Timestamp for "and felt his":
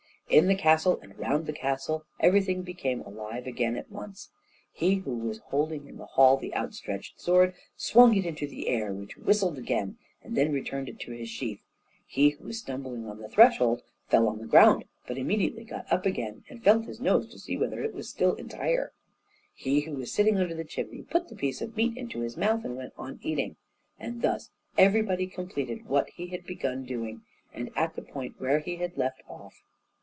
16.47-17.01